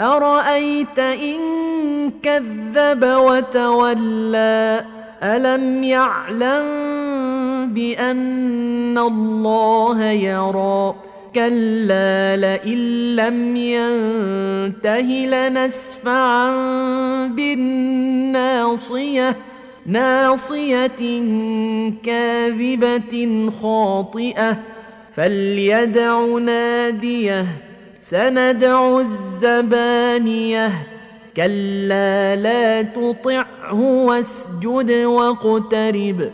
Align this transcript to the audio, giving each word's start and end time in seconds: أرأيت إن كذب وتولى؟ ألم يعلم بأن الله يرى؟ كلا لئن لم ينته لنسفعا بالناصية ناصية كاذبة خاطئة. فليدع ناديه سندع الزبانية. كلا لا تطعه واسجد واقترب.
أرأيت 0.00 0.98
إن 0.98 1.38
كذب 2.22 3.04
وتولى؟ 3.04 4.84
ألم 5.22 5.84
يعلم 5.84 6.64
بأن 7.74 8.98
الله 8.98 10.02
يرى؟ 10.04 10.94
كلا 11.34 12.36
لئن 12.36 13.16
لم 13.16 13.56
ينته 13.56 15.26
لنسفعا 15.26 16.50
بالناصية 17.26 18.66
ناصية 19.86 21.22
كاذبة 22.02 23.50
خاطئة. 23.62 24.56
فليدع 25.16 26.20
ناديه 26.20 27.46
سندع 28.10 28.98
الزبانية. 28.98 30.72
كلا 31.36 32.36
لا 32.36 32.82
تطعه 32.82 33.80
واسجد 33.82 34.90
واقترب. 34.90 36.30